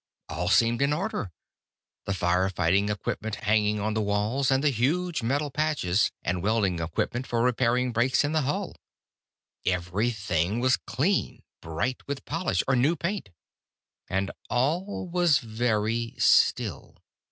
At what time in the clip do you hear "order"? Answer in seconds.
0.93-1.29